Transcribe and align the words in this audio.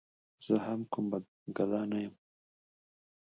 زه 0.43 0.55
هم 0.65 0.81
کوم 0.91 1.05
ګدا 1.57 1.81
نه 1.91 1.99
یم. 2.03 2.15